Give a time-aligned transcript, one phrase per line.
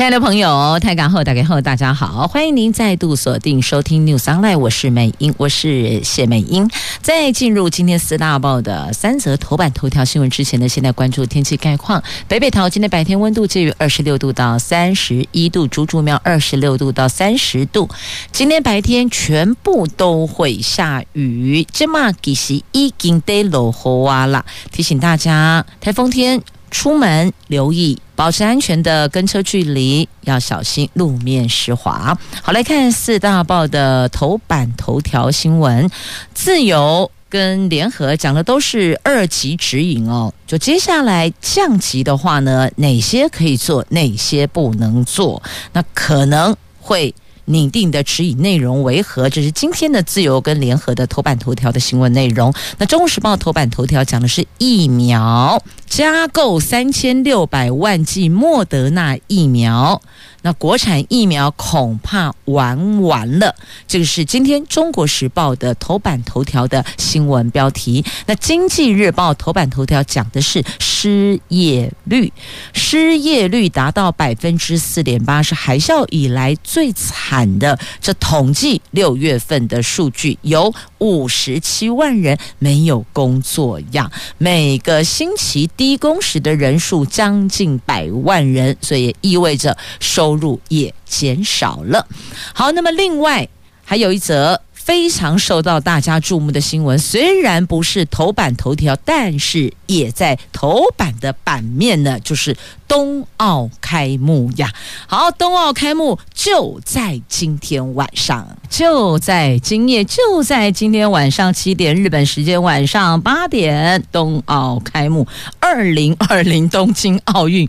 [0.00, 6.70] 亲爱的朋友，台港后打开后，大家好，欢迎您再度锁定收听 News Online，我是美英，我是谢美英。
[7.02, 12.02] 在进入今天四大报的三则头版头条新闻之前呢，现在关注天气概况。
[12.26, 17.86] 北北桃今天白天温度介于二十六度到三十一度，竹竹苗二十六度到三十度。
[18.32, 28.00] 今天白天全部都会下雨，这么其实已经得落雨啊啦，提醒大家，台风天出门留意。
[28.14, 32.14] 保持安全的跟车距离，要小心路面湿滑。
[32.42, 35.90] 好，来看四大报的头版头条新闻，
[36.34, 40.30] 自由跟联合讲的都是二级指引哦。
[40.46, 45.42] 就接下来降级的话呢，哪些可以做，哪些不能做？
[45.72, 47.14] 那可能会。
[47.50, 49.28] 拟定的指引内容为何？
[49.28, 52.54] 这是今天的自由跟联合的头版头条的新闻内容。
[52.78, 60.00] 那《中时报》头版头条讲的是疫苗加购三千六百万剂莫德纳疫苗，
[60.42, 63.54] 那国产疫苗恐怕玩完了。
[63.86, 68.04] 这个是今天《中国时报》的头版头条的新闻标题。
[68.26, 72.32] 那《经济日报》头版头条讲的是失业率，
[72.72, 77.50] 失业率达到百分之四点八，是海啸以来最惨。
[77.60, 92.06] 的这统计六月份的数据，由五十七万人没有工作呀，每个星期低工时的人数将近百万人，所以也意味着收入也减少了。
[92.54, 93.48] 好，那么另外
[93.84, 94.62] 还有一则。
[94.90, 102.56] 非常受到大家注目的新闻，虽然不是头版头条，但是也在头版的版面呢，就是
[102.88, 104.72] 冬奥开幕呀。
[105.06, 115.24] 好，冬奥开幕就在今天晚上，就在今夜，就在今天晚上七点，日本时间晚上八点，冬奥开幕。
[115.60, 117.68] 二零二零东京奥运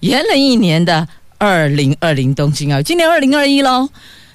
[0.00, 1.08] 延了一年的
[1.38, 3.88] 二零二零东京奥，今年二零二一喽。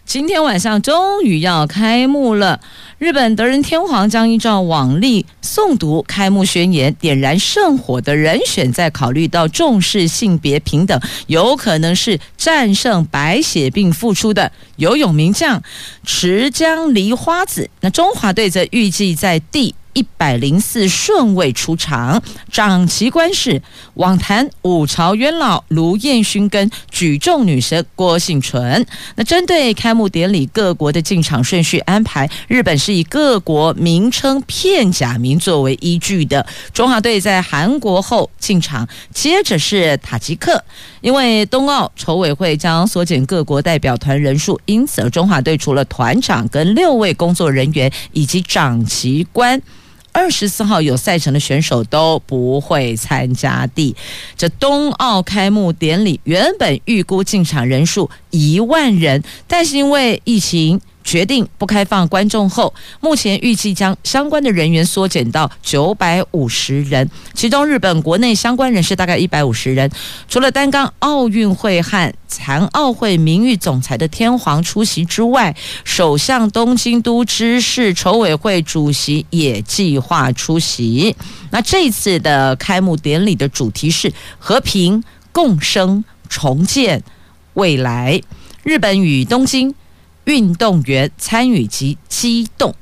[0.05, 2.59] 今天晚上终于要开幕了，
[2.99, 15.63] 日本德仁天皇将依照往例诵读开幕宣言，点燃圣火的人选，在考虑到重视性别平等，有可能是战胜白血病复出的游泳名将
[16.05, 17.69] 池江梨花子。
[17.79, 22.21] 那中华队则预计在第一百零四顺位出场，
[22.51, 23.61] 掌旗官是
[23.95, 28.85] 网坛五朝元老卢彦勋跟举重女神郭婞淳。
[29.15, 36.45] 那针对开幕典礼各国的进场顺序安排，日本是以各国名称片假名作为依据的。
[36.73, 40.63] 中华队在韩国后进场，接着是塔吉克。
[41.01, 49.61] 因为冬奥筹委会将缩减各国代表团人数，因此中华队除了团长跟六位工作人员以及掌旗官。
[50.13, 53.94] 二十四号有赛程的选手都不会参加的。
[54.38, 60.79] 这冬奥开幕典礼原本预估进场人数一万人，但是因为疫情。
[61.03, 69.89] 决定不开放观众后，目前预计将相关的人员缩减到九百五十人，其中日本国内相关人士大概一百五十人。
[70.27, 81.15] 除了担纲奥运会和残奥会名誉总裁的天皇出席之外，首相东京都知事筹委会主席也计划出席。
[81.51, 87.03] 那这次的开幕典礼的主题是和平共生、重建
[87.53, 88.21] 未来。
[88.63, 89.75] 日本与东京。
[90.25, 92.73] 运动员参与及激动，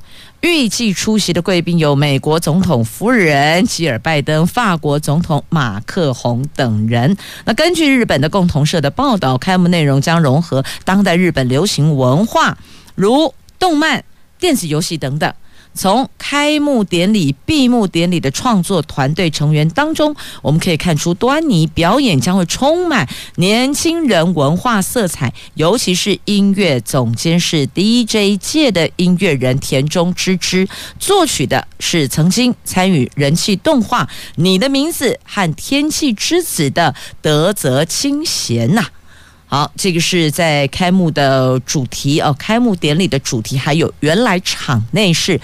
[0.41, 7.17] 预计出席的贵宾有美国总统夫人吉尔拜登、法国总统马克宏等人。
[7.45, 12.57] 那根据日本的共同社的报道，开幕内容将融合当代日本流行文化，
[12.95, 14.03] 如动漫、
[14.39, 15.33] 电子游戏等等。
[15.73, 21.65] 从开幕典礼、闭幕典礼的创作团队成员当中，我们可以看出端倪。
[21.67, 23.07] 表演将会充满
[23.37, 30.67] 年轻人文化色彩，尤其是音乐总监是 DJ 界的音乐人田中知之，
[30.99, 34.03] 作曲的是曾经参与人气动画
[34.35, 38.85] 《你的名字》和《天气之子》的德泽清贤呐。
[39.53, 45.41] 好，这个是在开幕的主题哦，开幕典礼的主题，还有原来场内是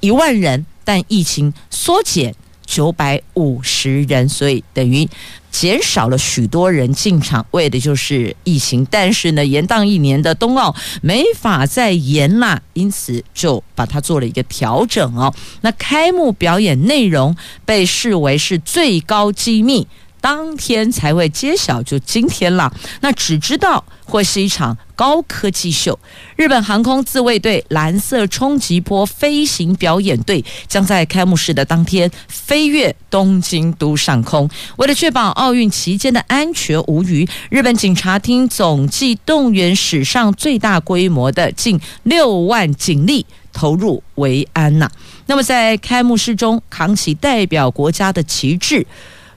[0.00, 2.34] 一万人，但疫情缩减
[2.64, 5.06] 九百五十人，所以等于
[5.50, 8.82] 减少了许多人进场，为的就是疫情。
[8.90, 15.34] 但是呢，延宕一年的冬奥没法再延啦，因此就把它做了一个调整哦。
[15.60, 17.36] 那开幕表演内容
[17.66, 19.86] 被视为是最高机密。
[20.20, 22.72] 当天才会揭晓，就今天了。
[23.00, 25.98] 那只知道会是一场高科技秀。
[26.36, 34.48] 日本航空自卫队蓝色冲击波飞行表演队将在开幕式的当天飞越东京都上空。
[34.76, 44.90] 为了确保奥运期间的安全无虞，日本警察厅总计动员史上最大规模的近六万警力投入维安呐。
[45.26, 48.86] 那么在开幕式中扛起代表国家的旗帜。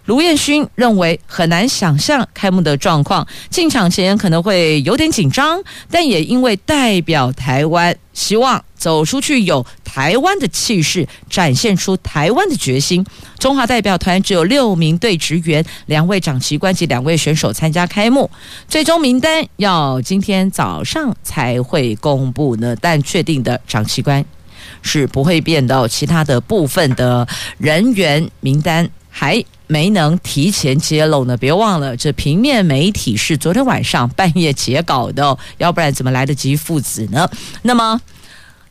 [0.05, 13.05] 卢彦勋认为很难想象开幕的状况，进场前可能会有点紧张，但也因为代表台湾，希望走出去有台湾的气势，展现出台湾的决心。
[13.39, 18.29] 中华代表团只有六名队职员，两位长旗官及两位选手参加开幕，
[18.67, 24.25] 最终名单要今天早上才会公布呢，但确定的长旗官
[24.81, 27.25] 是不会变的，其他的部分的
[27.57, 29.41] 人员名单还。
[29.67, 31.35] 没能提前揭露呢？
[31.37, 37.29] 别忘了，这平面媒体是昨天晚上半夜截稿的，要不然怎么来得及父子呢？
[37.63, 37.99] 那么，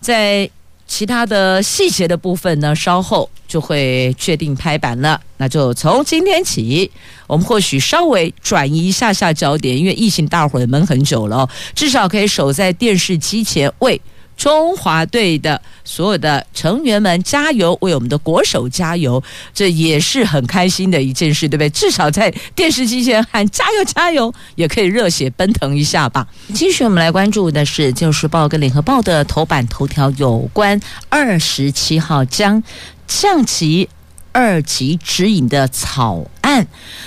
[0.01, 0.49] 在
[0.87, 5.21] 其他的细节的部分呢，稍后就会确定拍板了。
[5.39, 6.91] 那就从今天起，
[7.27, 14.01] 我们或许稍微转移一下下焦点，因为疫情大伙闷很久了，至少可以守在电视机前为。
[14.43, 19.23] 中华队的所有的成员们加油，为我们的国手加油，
[19.55, 21.71] 这也是很开心的一件事，对不对？
[21.71, 26.27] 至少在电视机前喊加油加油，也可以热血奔腾一下吧。
[26.53, 32.61] 继续，我们来关注的是《自由时报》跟《联合报》的头版头条，有关二十七号将
[33.07, 33.89] 降级
[34.33, 36.67] 二级指引的草案，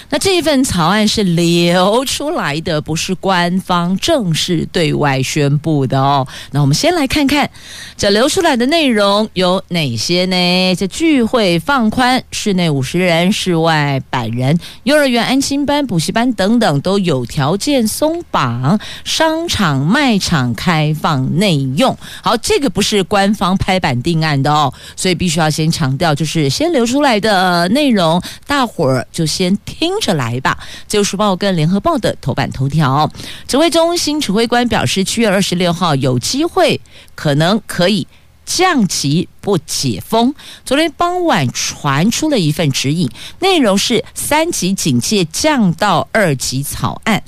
[0.10, 6.26] 那这一份草案是流出来的，不是官方正式对外宣布的哦。
[6.52, 7.50] 那我们先来看看
[7.98, 10.76] 这流出来的内容有哪些呢？
[10.76, 21.96] 这聚会放宽，室内五十人，室外百人，幼儿园、安心班、补习班等等都有条件松绑，商场、卖场开放内用。
[22.24, 29.25] 好，这个不是官方拍板定案的哦，所以必须要先强调，就是先流出来的内容，大伙儿就。
[29.26, 30.58] 先听着来吧。
[30.88, 33.10] 自由时报跟联合报的头版头条，
[33.48, 36.80] 指挥中心指挥官表示，七月二十六号有机会
[37.16, 38.08] 可能可以
[38.46, 40.34] 降级不解封。
[40.64, 47.24] 昨天傍晚传出了一份指引，内容是三级警戒降到二级草案。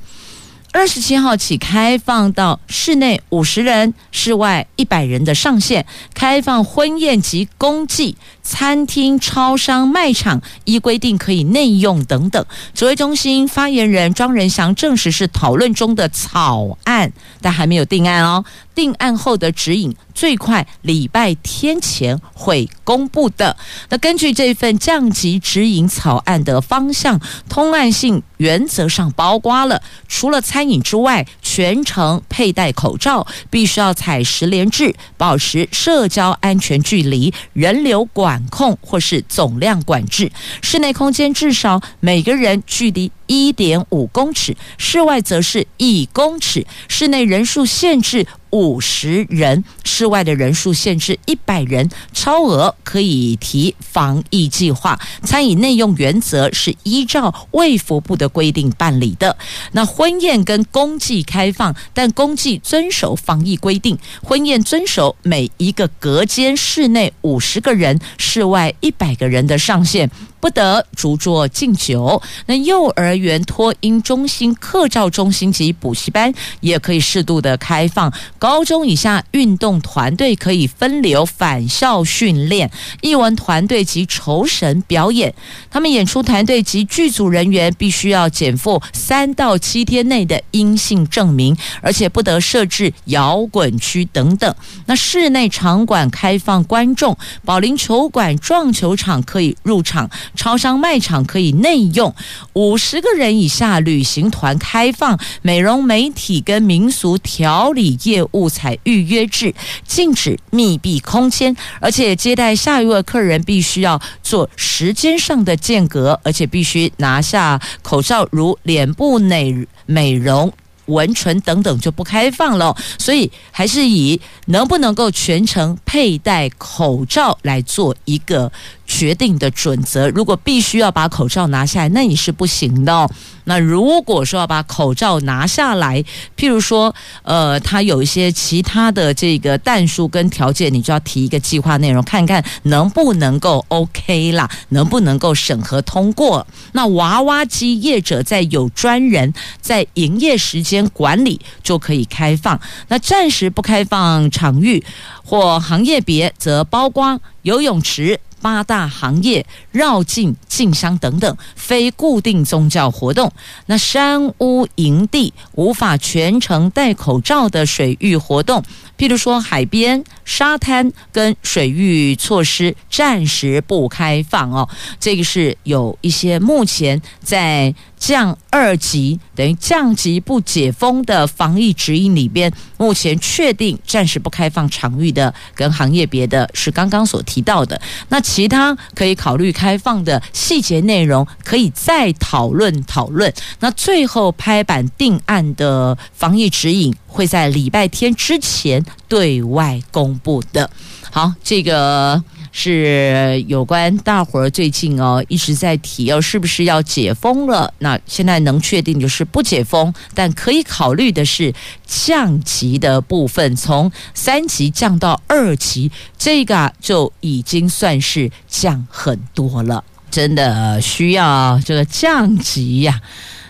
[0.74, 12.46] 二十七号起开放到室内五十人，室外一百人的上限，开放婚宴及公祭、餐厅、超商、卖场，依规定可以内用等等。
[12.75, 17.12] 指挥中心发言人庄仁祥证实是讨论中的草案，
[17.42, 18.46] 但还没有定案哦。
[18.78, 23.58] 定案后的指引最快礼拜天前会公布的。
[23.90, 27.20] 那根据这份降级指引草案的方向，
[27.50, 40.32] 通案性原则上包括了除了餐饮之外，全程佩戴口罩，必须要采实联制，保持社交安全距离，人流管控或是总量管制，
[40.62, 48.26] 室内空间至少每个人距离一点五公尺，室外则是一公尺，室内人数限制。
[48.50, 54.98] 五十人，室外的人数限制一百人，超额可以提防疫计划。
[55.22, 59.38] 餐饮内用原则是依照卫福部的规定办理的。
[59.74, 70.10] 那婚宴跟公祭开放，但公祭遵守防疫规定，婚宴遵守每一个隔间室内五十个人，室外一百个人的上限。
[70.40, 72.22] 不得逐桌敬酒。
[72.46, 78.12] 那幼儿园托婴中心、课照中心及补习班也可以适度的开放。
[78.38, 82.70] 高中以下运动团队可以分流返校训练。
[83.02, 85.34] 艺文团队及酬神表演，
[85.70, 94.56] 他们演出团队及剧组人员必须要检附三到七天内的阴性证明，而且不得设置摇滚区等等。
[94.86, 100.10] 那室内场馆开放观众，保龄球馆、撞球场可以入场。
[100.36, 102.14] 超商卖场可以内用，
[102.54, 109.54] 五十个人以下旅行团开放，美容美体跟民俗调理业务采预约制，
[109.86, 120.52] 禁止密闭空间，而且接待下一位客人必须要做时间上的间隔，而且必须拿下口罩，如脸部美美容。
[120.88, 128.50] 纹唇等等就不开放了，所以还是以能不能够全程佩戴口罩来做一个
[128.88, 130.10] 决定的准则。
[130.10, 133.08] 如果必须要把口罩拿下来，那你是不行的哦。
[133.44, 136.04] 那如果说要把口罩拿下来，
[136.36, 146.46] 譬如说，呃，它有一些其他的这个但数跟条件，你就要提一个计划内容，看看能不能够 OK 啦，能不能够审核通过。
[146.74, 154.84] 那娃娃机业者在有专人在营业时间管理就可以开放，那暂时不开放场域
[155.24, 158.20] 或行业别，则包括游泳池。
[158.42, 163.32] 八大行业绕境进香等等非固定宗教活动，
[163.66, 168.64] 那山屋营地无法全程戴口罩的水域活动，
[168.98, 174.68] 譬如说海边、沙滩跟水域措施暂时不开放哦。
[175.00, 177.74] 这个是有一些目前在。
[177.97, 187.80] 降二级等于降级不解封的防疫指引里边，目前确定暂时不开放场域的跟行业别的是刚刚所提到的。
[188.09, 193.33] 那其他可以考虑开放的细节内容，可以再讨论讨论。
[193.59, 200.69] 那最后拍板定案的防疫指引会在礼拜天之前对外公布的。
[201.11, 202.23] 好，这个。
[202.59, 207.71] 是有关大伙儿最近哦一直在提哦，是不是要解封了？
[207.78, 211.54] 那现在能确定就是不解封，但可以考虑的是
[211.85, 219.83] 降级的部分，从三级降到二级，这个就已经算是降很多了。
[220.09, 222.99] 真的需要这个降级呀？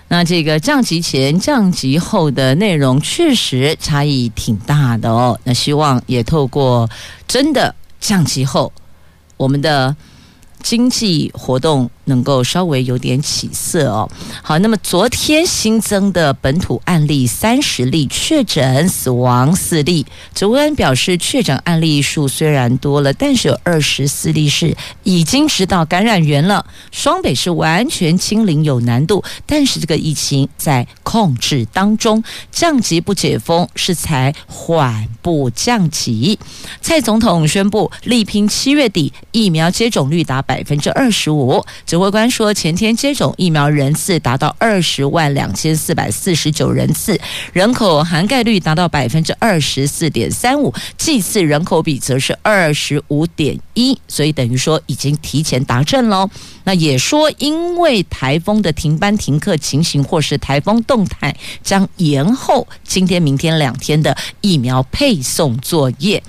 [0.09, 5.39] 那这个降级前、降级后的内容确实差异挺大的哦。
[5.45, 6.89] 那希望也透过
[7.25, 8.73] 真的降级后。
[9.37, 9.95] 我们的
[10.61, 14.09] 经济活动能够稍微有点起色哦。
[14.41, 20.05] 好，那么昨天新增的本土案例三十例，确诊死亡四例。
[20.33, 26.65] 指挥官表示，确诊案例数虽然多了，但是有二十四例是已经知道感染源了。
[26.91, 36.39] 双北是完全清零有难度，但是这个疫情在控制当中，降级不解封是才缓步降级。
[36.81, 41.63] 蔡总统宣布力拼七月底疫苗接种率达百分之二十五。
[41.85, 47.19] 指指挥官说，前天接种疫苗人次达到二十万两千四百四十九人次，
[47.53, 56.29] 人口涵盖率达到百分之二十四点三五，剂次人口比则是二十五点一，所以等于说已经提前达阵喽。
[56.65, 66.21] 那也说，因为台风的停班停课情形或是台风动态，将延后今天、明天两天的疫苗配送作业。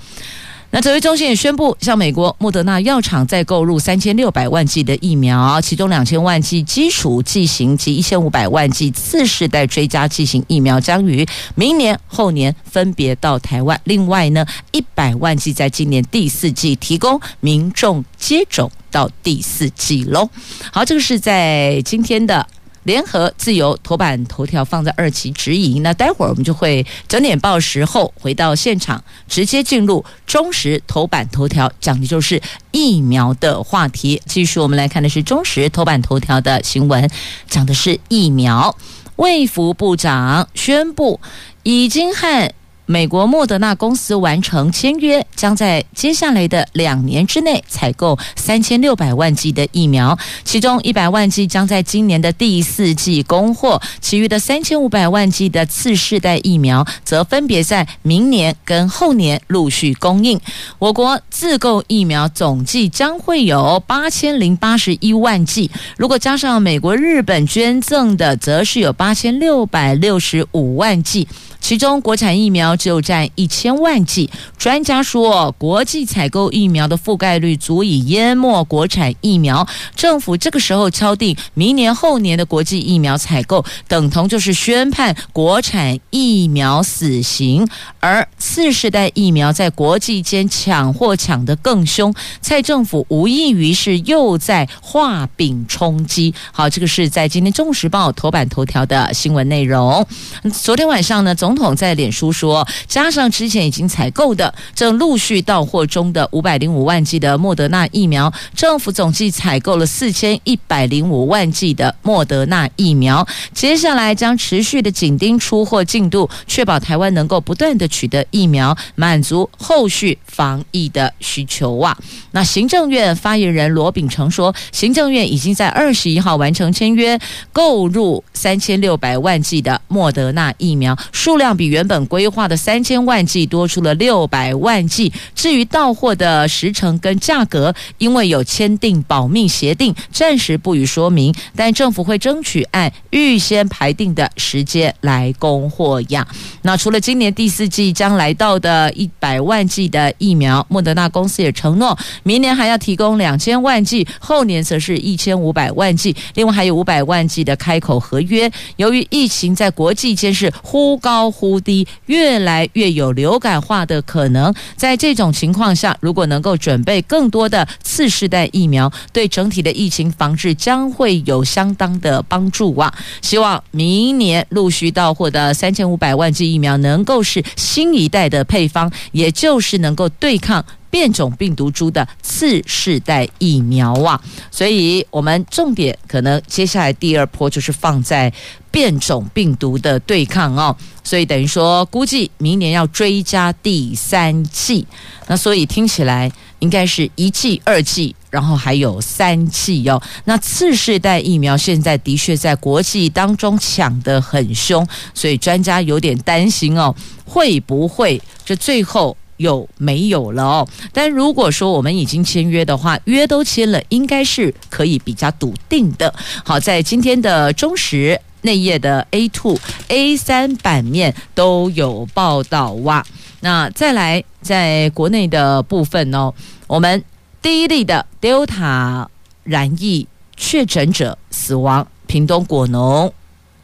[0.71, 13.81] 那指挥中心也宣布，向美国莫德纳药厂再购入三千六百万剂的疫苗，其中两千万剂基础剂型及一千五百万剂次世代追加剂型疫苗将于明年后年分别到台湾。
[13.85, 20.29] 另外呢，一百万剂在今年第四季提供民众接种到第四季喽。
[20.71, 22.45] 好，这个是在今天的。
[22.89, 32.41] 联合自由头版头条放在二期直营，那待会儿我们就会整点报时后回到现场，直接进入中时头版头条，讲的就是
[32.71, 34.19] 疫苗的话题。
[34.25, 37.07] 继续我们来看的是中时头版头条的新闻，
[37.47, 38.75] 讲的是疫苗。
[39.17, 41.19] 卫福部长宣布
[41.61, 42.51] 已经和。
[42.91, 60.41] 美国莫德纳公司完成签约，将在接下来的两年之内采购三千六百万剂的疫苗，其中一百万剂将在今年的第四季供货，其余的三千五百万剂的次世代疫苗则分别在明年跟后年陆续供应。
[60.79, 71.27] 我国自购疫苗总计将会有八千零八十一万剂，如果加上美国、日本捐赠的，则是有八千六百六十五万剂。
[71.61, 79.67] 其中国产疫苗就占一千万剂，专家说，国际采购疫苗的覆盖率足以淹没国产疫苗。
[79.95, 87.67] 政府这个时候敲定明年后年的国际疫苗采购，等同就是宣判国产疫苗死刑。
[87.99, 96.33] 而次世代疫苗在国际间抢货抢得更凶，蔡政府无异于是又在画饼充饥。
[96.53, 100.07] 好，这个是在今天《中时报》头版头条的新闻内容。
[100.53, 113.27] 昨天晚上呢，总统在脸书说，加上之前已经采购的、正陆续到货中的五百零五万剂的莫德纳疫苗，政府总计采购了四千一百零五万剂的莫德纳疫苗。
[113.53, 121.97] 接下来将持续的紧盯出货进度，确保台湾能够不断的取得疫苗，满足后续防疫的需求啊。
[122.31, 127.19] 那行政院发言人罗秉成说，行政院已经在二十一号完成签约，
[127.51, 131.39] 购入三千六百万剂的莫德纳疫苗数。
[131.39, 135.11] 量比原本规划的三千万剂多出了六百万剂。
[135.33, 141.33] 至于到货的时程跟价格，因为有签订保密协定，暂时不予说明。
[141.55, 146.27] 但政府会争取按预先排定的时间来供货样。
[146.63, 156.15] 那除了今年第四季将来到的一百万剂的疫苗，莫德纳公司也承诺明年还要提供两千万剂，后年则是一千五百万剂。
[156.35, 158.51] 另外还有五百万剂的开口合约。
[158.75, 172.93] 由于疫情在国际间是忽高忽低，越越来越有流感化的可能，在这种情况下，如果能够准备更多的次世代疫苗，对整体的疫情防治将会有相当的帮助啊！
[173.21, 180.63] 希望明年陆续到货的三千五百万剂疫苗能够是新一代的配方，也就是能够对抗。
[180.89, 184.19] 变种病毒株的次世代疫苗啊，
[184.49, 188.31] 所以我们重点可能接下来第二波就是放在
[188.71, 194.85] 变种病毒的对抗哦，所以等于说估计明年要追加第三季，
[195.27, 200.01] 那所以听起来应该是一季、二季，然后还有三剂哦。
[200.25, 209.15] 那次世代疫苗现在的确在国际当中抢得很凶，所以专家有点担心哦，会不会这最后？
[209.39, 210.67] 有没有了哦？
[210.91, 216.13] 但如果说我们已经签约的话，约都签了，应该是可以比较笃定的。
[216.43, 223.05] 好，在今天的中时内页的 A two、A 三版面都有报道哇。
[223.39, 226.33] 那再来，在国内的部分哦，
[226.67, 227.01] 我们
[227.41, 229.07] 第一例的 Delta
[229.45, 230.05] 染疫
[230.35, 233.13] 确诊者死亡，屏东果农。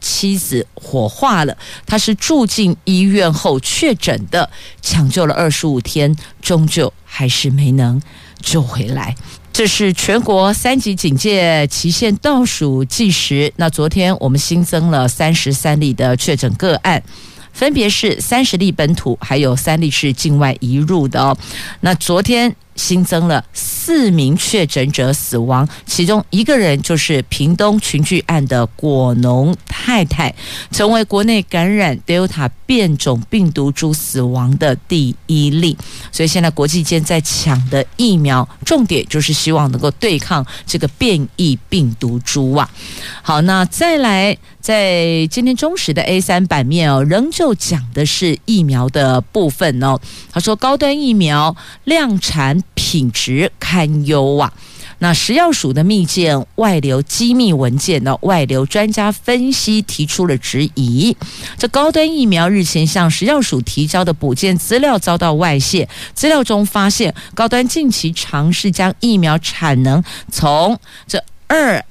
[0.08, 4.48] 妻子火化了，他是住进医院后确诊的，
[4.80, 8.00] 抢救了二十五天，终究还是没能
[8.40, 9.16] 救回来。
[9.52, 13.52] 这是全国三级警戒期限倒数计时。
[13.56, 17.02] 那昨天我们新增了三十三例的确诊个案，
[17.52, 21.36] 分别是三十例本土，还有三例是境外移入的哦。
[21.80, 22.54] 那昨天。
[22.76, 30.34] 新增了四名确诊者死亡，其中一个人就是屏东群聚案的果农太太，
[30.70, 35.76] 成为国内感染 Delta 变种病毒株死亡的第一例。
[36.12, 42.70] 所以现在国际间在抢的疫苗，重点就是希望能够对抗这个变异病毒株啊。
[43.22, 49.98] 好，那再来，在今天中时的 A 三版面哦，仍旧讲的是疫苗的部分哦。
[50.30, 52.62] 他说高端疫苗量产。
[52.74, 54.52] 品质堪忧啊！
[54.98, 58.16] 那食药署的密件外流机密文件呢？
[58.22, 61.14] 外流专家分析提出了质疑。
[61.58, 71.84] 这高端疫苗日前向食药署提交的补件资料遭到外泄，资料中发现高端近期尝试将疫苗产能从这二。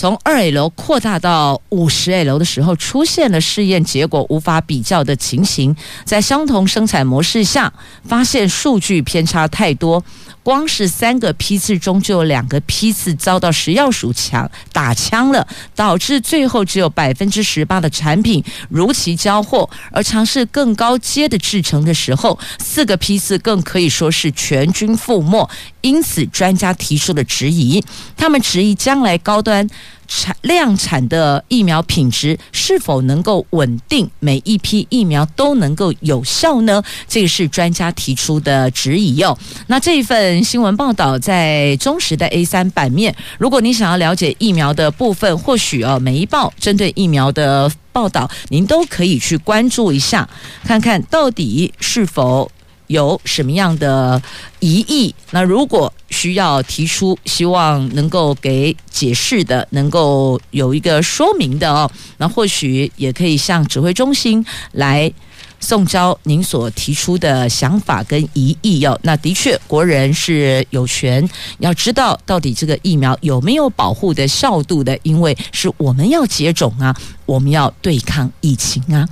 [0.00, 5.76] 从二 A 楼扩大到五十 A 楼的时候，出现了试验结果无法比较的情形。
[6.06, 7.70] 在相同生产模式下，
[8.04, 10.02] 发现数据偏差太多。
[10.42, 19.68] 光是三个批次中就有两个批次遭到食药署抢打枪了，导致最后只有百分之十八的产品如期交货。
[19.92, 25.48] 而尝试更高阶的制成的时候，四个批次更可以说是全军覆没。
[25.82, 27.82] 因此，专家提出了质疑，
[28.16, 29.66] 他们质疑将来高端
[30.12, 36.82] 产量产的疫苗品质是否能够稳定，每一批疫苗都能够有效呢？
[37.06, 39.38] 这个是专家提出的质疑哟。
[39.68, 50.28] 那这一份新闻报道在中时的 A 三版面，如果你想要了解疫苗的部分，或许哦，每一报针对疫苗的报道，您都可以去关注一下，
[50.64, 52.50] 看看到底是否。
[52.90, 54.20] 有什么样的
[54.58, 55.14] 疑义？
[55.30, 65.12] 那如果需要提出，希望能够给解释的，能够有一个说明的哦，那或许也可以向指挥中心来。
[65.60, 76.96] 送交您所提出的想法跟疑义哟，那的确国人是有权要知道到底这个疫苗有没有保护的效度的，因为是我们要接种啊，
[77.26, 79.06] 我们要对抗疫情啊。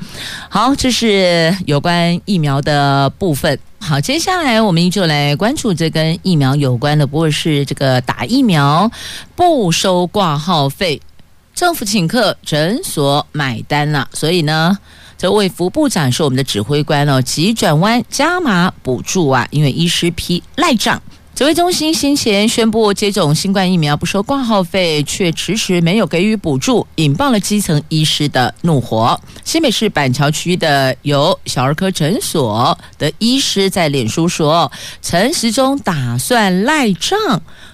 [0.49, 3.59] 好，这是有关疫苗的部分。
[3.79, 8.91] 好，接下来我们依旧来关注这跟疫苗有关的，不过是这个打疫苗
[9.37, 11.01] 不收挂号费，
[11.55, 14.79] 政府请客，诊所买单了，所以呢。
[15.19, 21.03] 这位副部长是我们的指挥官哦，急转弯加码补助啊，因为医师批赖账。
[21.35, 29.21] 指挥中心先前宣布接种新冠疫苗不收挂号费，却迟迟没有给予补助，引爆了基层医师的怒火。
[29.45, 37.17] 新北市板桥区的有小儿科诊所的医师在脸书说，陈时中打算赖账，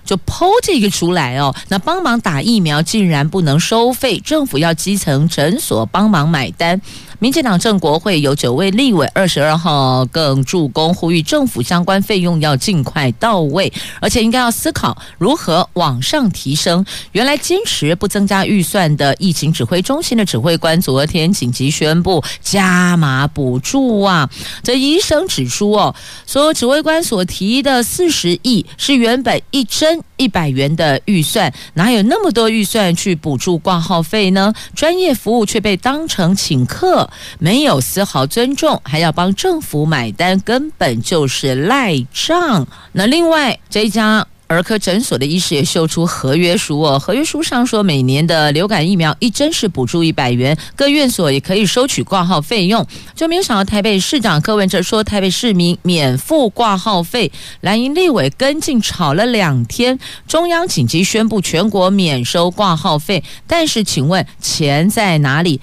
[0.05, 1.55] 就 PO 这个出来哦。
[1.69, 6.79] 那帮忙打疫苗竟然不能收费，政府要基层诊所帮忙买单。
[7.25, 16.85] 民进党正国会有九位立委，二十二号更助攻呼吁政府相关费用要尽快到位，而且应该要思考如何往上提升。
[17.13, 24.29] 原来坚持不增加预算的疫情指挥中心的指挥官，昨天紧急宣布加码补助啊！
[24.63, 25.95] 这医生指出哦，
[26.27, 34.53] 说指挥官所提的四十亿是原本一针一百元的预算，哪有那么多预算去补助挂号费呢？
[34.75, 42.67] 专业服务却被当成请客，没有丝毫尊重，还要帮政府买单，根本就是赖账。
[42.93, 44.27] 那另外这一家。
[44.47, 52.87] 儿科诊所的医师也秀出合约书哦，合约书上说，每年的流感疫苗一针是补助一百元，各院所也可以收取挂号费用。
[53.15, 65.61] 就没有想到台北市长柯文哲说，台北市民免付挂号费，蓝营立委跟进吵了两天，中央紧急宣布全国免收挂号费，但是请问钱在哪里？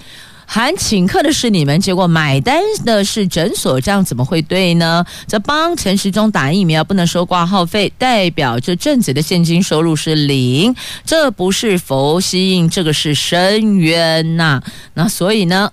[0.54, 5.02] 喊请客的是你们，结果买单的是诊所，这样怎么会对呢？
[5.26, 14.62] 这帮陈时中打疫苗不能收挂号费，代表这阵子的现金收入是零，这不是佛心，这个是深渊呐。
[14.92, 15.72] 那所以呢，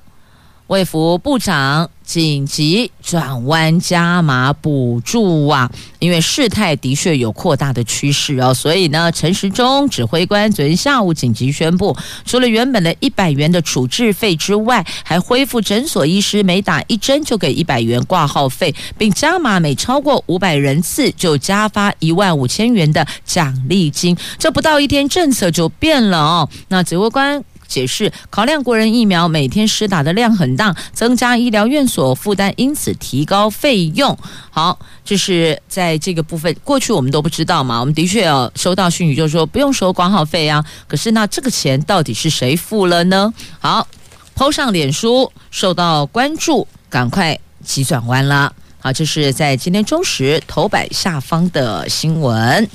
[0.69, 1.89] 卫福部长。
[2.09, 5.69] 紧急转弯加码补助啊！
[5.99, 24.17] 因为事态的确有扩大的趋势哦，所以呢，陈时中指挥官昨天下午紧急宣布，除了原本的一百元的处置费之外，还恢复诊所医师每打一针就给一百元挂号费，并加码每超过五百人次就加发一万五千元的奖励金。
[24.39, 26.49] 这不到一天，政策就变了哦。
[26.69, 27.43] 那指挥官。
[27.69, 34.17] 解释，考量国人疫苗每天施打的量很大，增加医疗院所负担，因此提高费用。
[34.49, 37.79] 好，这是在这个部分，过去我们都不知道嘛。
[37.79, 40.65] 我们的确有收到讯息，就是说不用收挂号费啊。
[40.87, 43.31] 可是那这个钱到底是谁付了呢？
[43.59, 43.87] 好
[44.35, 48.51] 抛上脸书受到关注，赶快急转弯了。
[48.81, 52.67] 好，这是在今天中时头版下方的新闻。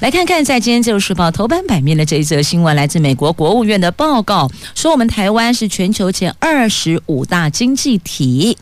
[0.00, 8.56] 来看看，在今天《自由时报》头版版面的这一则新闻，来自美国国务院的报告，说我们台湾是全球前二十五大经济体。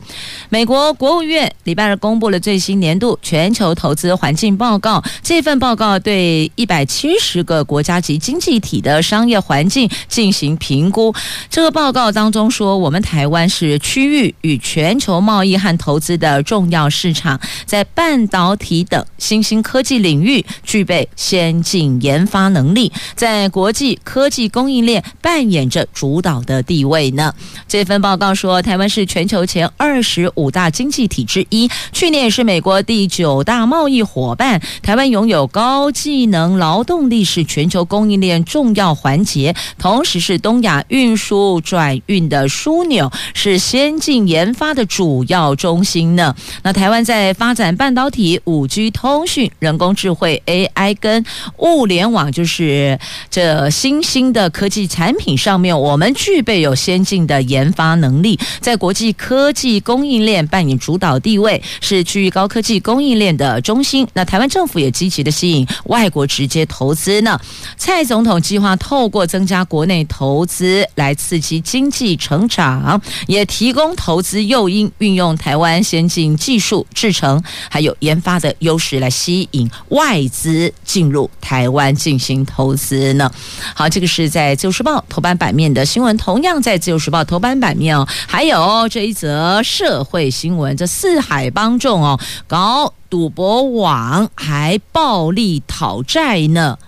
[0.48, 11.14] 美国国务院礼拜二公布了最新年度全球投资环境报告，这份报告对一百七十个国家级经济体的商业环境进行评估。
[11.48, 21.08] 这个报告当中说，我们台湾是区域与全球贸易和投资的重要市场，在半导体等新兴科技领域具备。
[21.28, 27.34] 先进研发能力在国际科技供应链扮演着主导的地位呢。
[27.68, 34.58] 这份报告说，台湾是全球前二十五大经济体之一，去年是美国第九大贸易伙伴。
[34.82, 46.34] 台湾拥有高技能劳动力，是全球供应链重要环节，同时是东亚运输转运的枢纽，是先进研发的主要中心呢。
[46.62, 51.17] 那台湾在发展半导体、五 G 通讯、人工智慧 AI 跟
[51.58, 52.98] 物联网就是
[53.30, 64.06] 这新兴的科技产品上面，我们具备有先进的研发能力，在国际科技供应链扮演主导地位，是区域高科技供应链的中心。
[64.14, 67.38] 那台湾政府也积极的吸引外国直接投资呢。
[67.76, 83.30] 蔡总统计划透过增加国内投资来刺激经济成长，也提供投资诱因，运用台湾先进技术、制成还有研发的优势来吸引外资进入台湾进行投资呢？
[83.74, 88.06] 好，这个是在《自由时报》头版版面的新闻，同样在《自由时报》头版版面哦。
[88.26, 96.78] 还有这一则社会新闻，这四海帮众哦，搞赌博网还暴力讨债呢，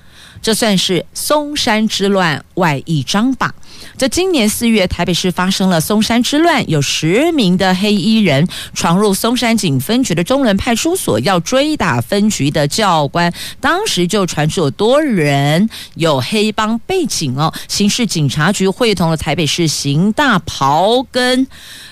[0.43, 3.55] 这算是松山之乱外一张吧。
[3.97, 13.33] 在今年四月，台北市发生了松山之乱，有十名的黑衣人闯入松山警分局的中仑派出所，要追打分局的教官。
[13.61, 17.53] 当时就传出有多人有黑帮背景哦。
[17.69, 21.47] 刑事警察局会同了台北市刑大刨根。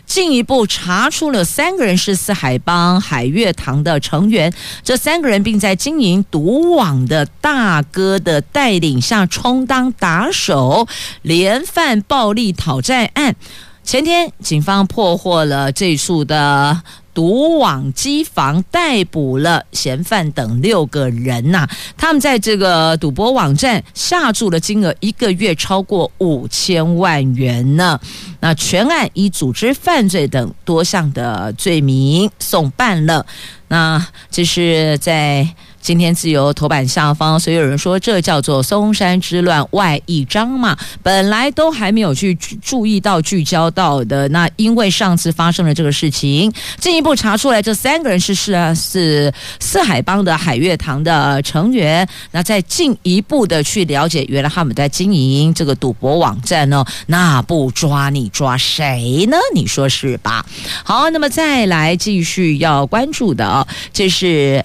[0.07, 4.51] 进一步查出了三个人是四海帮海月堂的成员，
[4.83, 10.87] 这三个人并在经营赌网的大哥的带领下充当打手，
[11.22, 13.35] 连犯暴力讨债案。
[13.83, 16.83] 前天，警方破获了这处的。
[17.14, 27.98] 赌网机房逮捕了嫌犯等六个人呐、他们在这个赌博网站下注的金额一个月超过五千万元呢。
[28.38, 33.27] 那全案以组织犯罪等多项的罪名送办了。
[33.66, 35.48] 那这是在。
[35.88, 59.38] 今天自由头版下方，所以有人说这叫做松山之乱外一张嘛，本来都还没有去注意到聚焦到的，那因为上次发生了这个事情，进一步查出来这三个人是是啊是四海帮的海月堂的成员，那再进一步的去了解，原来他们在经营这个赌博网站呢，那不抓你抓谁呢？
[59.55, 60.44] 你说是吧？
[60.85, 64.62] 好，那么再来继续要关注的啊，这是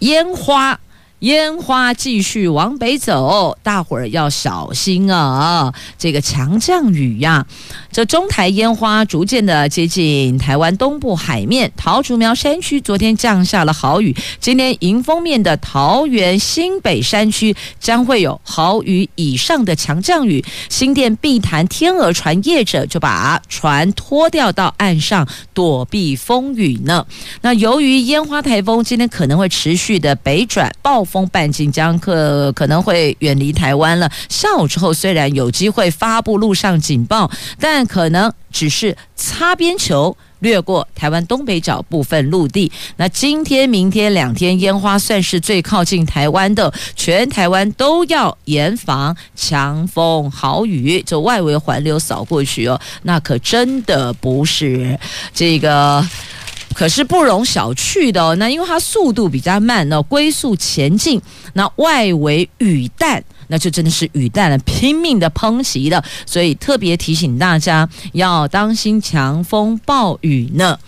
[0.00, 0.78] 烟花。
[1.20, 5.72] 烟花继续往北走，大伙儿要小心啊！
[5.96, 7.46] 这个强降雨呀，
[7.90, 20.44] 这中台烟花逐渐的接近台湾东部海面，桃竹苗山区昨天降下了豪雨，今天迎风面的桃园新北山区将会有豪雨以上的强降雨。
[20.68, 27.06] 新店碧潭天鹅船业者就把船拖掉到岸上躲避风雨呢。
[27.40, 34.10] 那由于烟花台风今天可能会持续的北转暴风半径将可可能会远离台湾了。
[34.28, 42.70] 下午之后，虽然有机会发布陆上警报，但可能只是擦边球，掠过台湾东北角部分陆地。
[42.96, 51.02] 那今天、明天两天烟花算是最靠近台湾的，全台湾都要严防强风豪雨。
[51.02, 54.98] 就外围环流扫过去哦，那可真的不是
[55.32, 56.06] 这个。
[56.74, 61.20] 可是不容小觑的哦，那因为它速度比较慢那，龟速前进，
[61.54, 70.78] 那外围雨弹，那就真的是雨弹了，拼命的抨袭的，所以特别提醒大家要当心强风暴雨呢。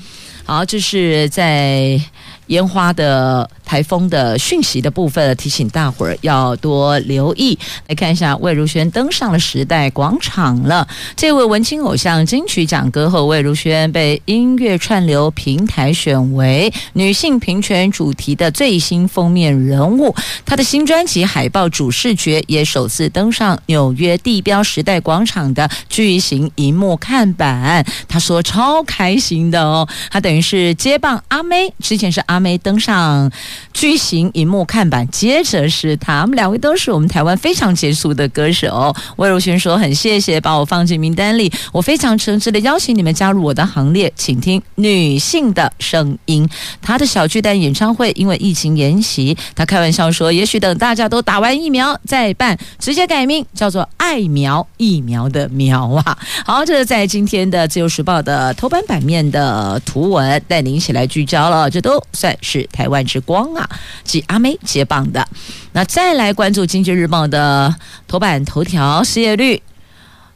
[0.44, 2.00] 好，这是在。
[2.48, 7.58] 烟花的台风的讯息的部分，提醒大伙儿要多留意。
[7.86, 10.86] 来看一下，魏如萱登上了时代广场了。
[11.14, 20.14] 这位文青偶像金曲奖歌后魏如萱被音乐串流平台选为女性平权主题的最新封面人物。
[20.46, 27.84] 她的新专辑海报主视觉也首次登上纽约地标时代广场的巨型荧幕看板。
[28.08, 32.37] 她说超开心的哦，她等于是接棒阿妹，之前是阿。
[32.38, 33.28] 还没登上
[33.74, 38.94] 巨型荧幕看板，接着是他们两位都是我们台湾非常杰出的歌手。
[39.16, 46.48] 魏如萱说：“很谢谢把我放进名单里，我非常诚挚的邀请你们加入我的行列，请听女性的声音。”
[46.80, 62.27] 他的小巨蛋演唱会因为疫情延期，他开玩笑说：“也许等大家都打完疫苗再办，直接改名叫做爱苗疫苗的苗啊。”好，这是在今天的自由时报的头版版面的图文，带您一起来聚焦了，这都算。
[62.40, 63.68] 是台湾之光啊，
[64.04, 65.26] 继阿妹接棒的。
[65.72, 67.74] 那再来关注《经济日报》的
[68.06, 69.62] 头版头条，失业率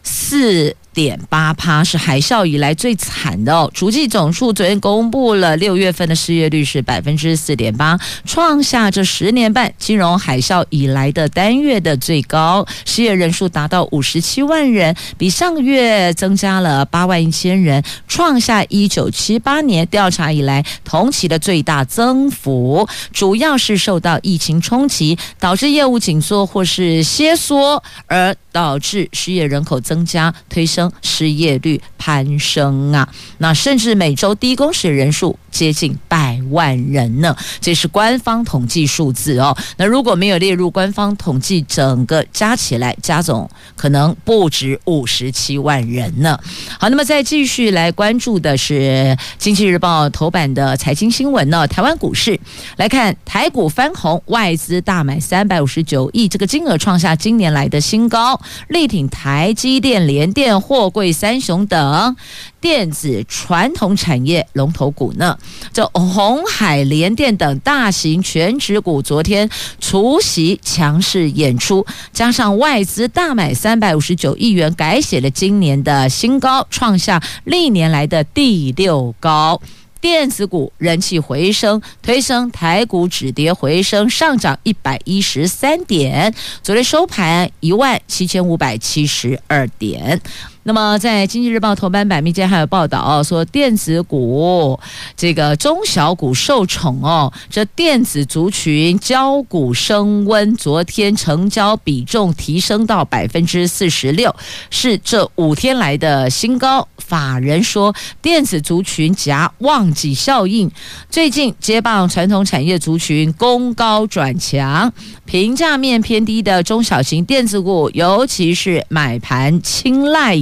[0.02, 3.70] 四点八趴是海啸以来最惨的哦。
[3.72, 22.86] 足迹总数昨天公布了六月份的失业率是百分之四点八，创下这十年半金融海啸以来的单月的最高，失业人数达到五十七万人，比上个月增加了八万一千人，创下一九七八年调查以来同期的最大增幅。
[23.12, 30.92] 主要是受到疫情冲击，导致业务紧缩或是歇缩，而导致失业人口增加，推升。
[31.00, 39.56] 失业率攀升啊，那甚至每周低工时人数接近百万人呢，这是官方统计数字哦。
[39.76, 46.38] 那如果没有列入官方统计，整个加起来加总可能不止五十七万人呢。
[46.78, 48.74] 好，那么再继续来关注的是
[49.38, 51.66] 《经济日报》头版的财经新闻呢。
[51.68, 52.38] 台湾股市
[52.76, 62.16] 来看，台股翻红，外资大买三百五十九亿，这个金额创下今年来的新高，力挺台积电、联电、货柜三雄等。
[62.60, 65.36] 电子传统产业龙头股呢，
[65.72, 69.50] 这鸿海联电等大型全职股昨天
[69.80, 79.60] 除夕强势演出，加上外资大买三百五十九亿元，改写了今年的新高，创下历年来的第六高。
[80.02, 90.20] 电子股人气回升，推升台股止跌回升，上涨一百一十三点，昨天收盘一万七千五百七十二点。
[90.64, 94.78] 那么，在《经济日报》头版版面间还有报道哦，说电子股
[95.16, 104.34] 这个中小股受宠哦，这电子族群交股升温，昨天成交比重提升到百分之四十六，
[104.70, 106.86] 是这五天来的新高。
[106.96, 110.70] 法人说，电子族群夹旺季效应，
[111.10, 114.90] 最近接棒传统产业族群攻高转强，
[115.26, 120.34] 评价面偏低的中小型电子股，尤其是买盘青睐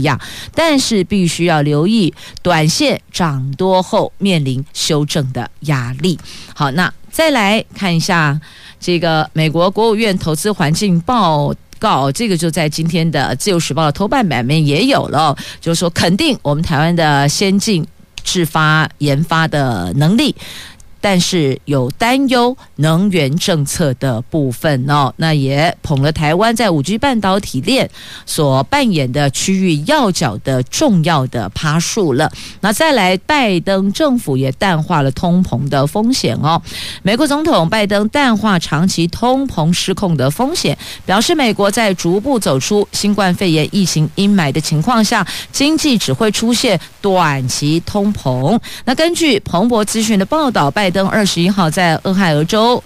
[0.54, 6.18] 但是必须要留意，短线涨多后面临修正的压力。
[6.54, 8.40] 好，那再来看一下
[8.78, 17.86] 这个美国国务院投资环境报告，这个就在今天的《自由时报》的头版版面也有了，就是说肯定我们台湾的先进
[18.22, 20.34] 制发研发的能力。
[21.00, 27.88] 但是有担忧能源政策的部分哦，那也捧了台湾在五 G 半导体链
[28.26, 32.30] 所扮演的区域要角的重要的趴数了。
[32.60, 36.60] 那再来，拜登政府也淡化了通膨的风险哦。
[37.02, 48.58] 美国总统拜登淡化长期通膨失控的风险，表示美国在逐步走出新冠肺炎疫情阴霾的情况下，经济只会出现短期通膨。
[48.84, 52.82] 那根据彭博资讯的报道，拜登二十一号在俄亥俄州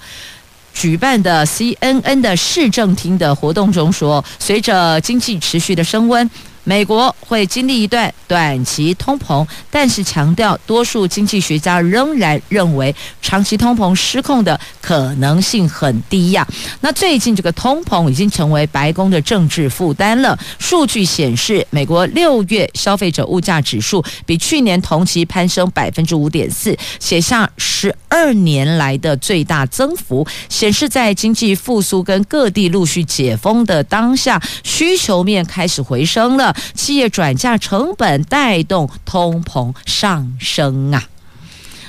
[0.73, 6.29] 举办的 CNN 的市政厅的活动中说，随着经济持续的升温。
[6.65, 16.47] 美国会经历一段短期通膨，但是强调，多数经济学家仍然认为长期通膨失控的可能性很低呀。
[16.81, 20.39] 那最近这个通膨已经成为白宫的政治负担了。
[20.59, 36.54] 数据显示，美国六月消费者物价指数比去年同期攀升百分之五点四，写下十二年来的最大增幅，显示在经济复苏跟各地陆续解封的当下，需求面开始回升了。
[36.75, 41.05] 企业转嫁成本带动通膨上升啊！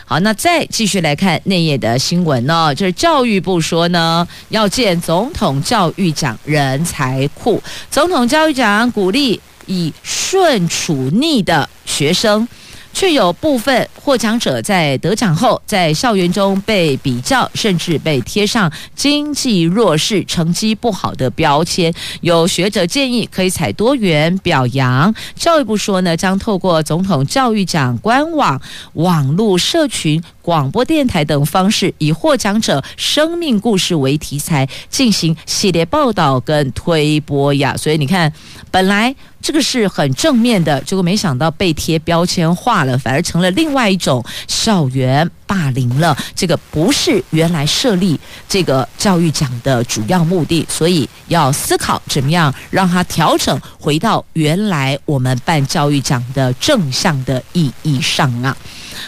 [0.06, 12.48] 好，那再继续来看内页的新闻呢，就是教育部说呢，要建总统教育奖人才库，总统教育奖鼓励以顺处逆的学生。
[12.96, 21.94] 却有部分获奖者在得奖后，在校园中被比较，甚至被贴上经济弱势、成绩不好的标签。
[22.22, 25.14] 有学者建议可以采多元表扬。
[25.36, 28.60] 教育部说呢，将透过总统教育奖官网、
[28.94, 37.76] 网络社群、广播电台等方式，以获奖者生命故事为题材，进行系列报道跟推播呀。
[37.76, 38.32] 所以你看，
[38.72, 39.14] 本来。
[39.46, 46.18] 这个是很正面的，结果没想到被贴标签化了，反而成了另外一种校园霸凌了。
[46.36, 58.58] 这个不是原来设立这个教育奖的主要目的，所以要思考怎么样让它调整回到原来我们办教育奖的正向的意义上啊。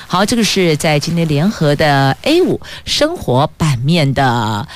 [0.07, 4.67] 好，这个是在今天联合的 A 五生活版面的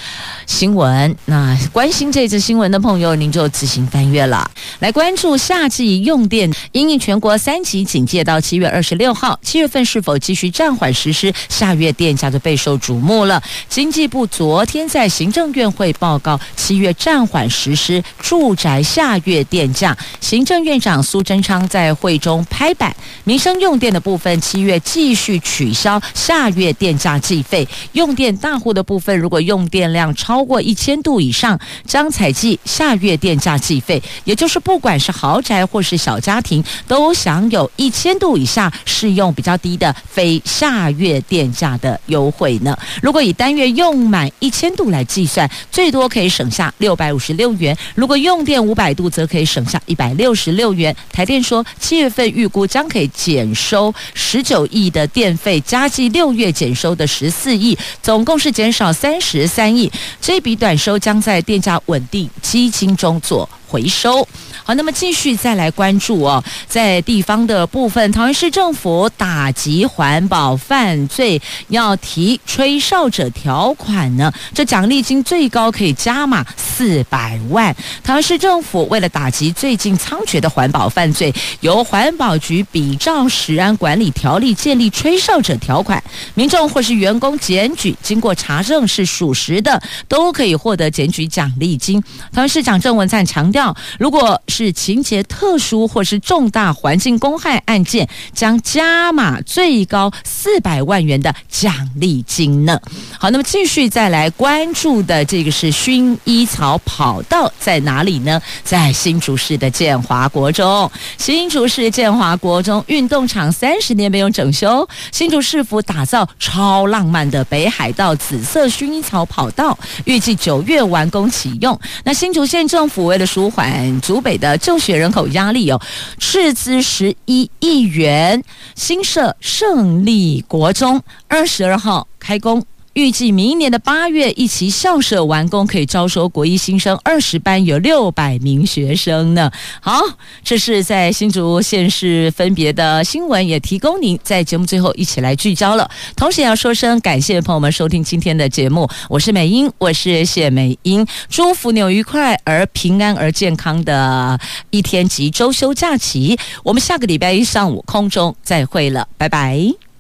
[0.46, 1.16] 新闻。
[1.26, 4.50] 那关心这则新闻的朋友，您就自行翻阅了。
[4.80, 13.42] 来关注夏季用电，因应全国三级警戒到七月二十六号，七月份是否继续暂缓实施下月电价就备受瞩目了。
[13.70, 19.98] 经济部昨天在行政院会报告，七月暂缓实施住宅下月电价。
[20.20, 27.68] 行政院长苏贞昌在会中拍板，民生用电的部分，七月继继续取消下月电价计费。
[27.94, 34.82] 用电大户的部分，如果用电量超过一千度以上，将采计下月电价计费，也就是不。
[34.82, 42.76] 管是豪宅或是小家庭，都享有一千度以下适用比较低的非下月电价的优惠呢。
[43.00, 50.96] 如果以单月用满一千度来计算，最多可以省下六百五十六元；如果用电五百度，则可以省下一百六十六元。
[51.14, 59.92] 台电说，七月份预估将可以减收十九亿的电费，加计六月减收的十四亿，总共是减少三十三亿。
[60.22, 64.28] 这笔短收将在电价稳定基金中做回收。
[64.64, 77.76] 好，那么继续再来关注哦，在地方的部分，桃园市政府打击环保犯罪，要提吹哨者条款呢，这奖励金最高可以加码四百万。
[78.04, 86.02] 桃园市政府为了打击最近猖獗的环保犯罪，由环保局比照食安管理条例建立吹哨者条款，
[86.36, 92.02] 民众或是员工检举经过查证是属实的，都可以获得检举奖励金。
[92.32, 93.61] 桃园市长郑文灿强调，
[94.00, 102.80] 如果是情节特殊或是重大环境公害案件，将加码最高四百万元的奖励金呢。
[103.20, 108.42] 好，那么继续再来关注的这个是薰衣草跑道在哪里呢？
[108.64, 110.90] 在新竹市的建华国中。
[111.18, 121.78] 新竹市建华国中运动场三十年没有整修，新竹市府打造超浪漫的北海道紫色薰衣草跑道，预计九月完工启用。
[122.04, 125.80] 那新竹县政府为了舒缓竹北的就学人口压力有，
[126.18, 128.44] 斥资十一亿元
[128.76, 139.50] 新设胜利国中，二十二号开工，预计明年的八月一期校舍完工，可以招收国一新生二十班，有六百名学生呢。
[139.80, 140.02] 好，
[140.44, 145.90] 这是在新竹县市分别的新闻，也提供您在节目最后一起来聚焦了。
[146.18, 154.38] 同时也要说声感谢朋友们收听今天的节目，我是美英，我是谢美英，祝福你有愉快而平安而健康的
[154.70, 156.38] 一天及周休假期。
[156.64, 159.91] 我们下个礼拜一上午空中再会了，拜拜。